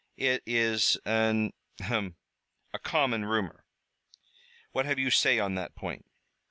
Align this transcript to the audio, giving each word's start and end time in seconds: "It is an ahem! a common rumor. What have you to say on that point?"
"It 0.17 0.41
is 0.47 0.97
an 1.05 1.53
ahem! 1.79 2.15
a 2.73 2.79
common 2.79 3.23
rumor. 3.23 3.65
What 4.71 4.87
have 4.87 4.97
you 4.97 5.11
to 5.11 5.15
say 5.15 5.37
on 5.37 5.53
that 5.53 5.75
point?" 5.75 6.07